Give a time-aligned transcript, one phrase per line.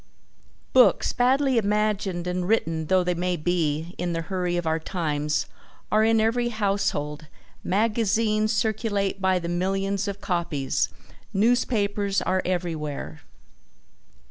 [0.73, 5.45] Books, badly imagined and written though they may be in the hurry of our times,
[5.91, 7.27] are in every household,
[7.63, 10.89] magazines circulate by the millions of copies,
[11.35, 13.21] newspapers are everywhere.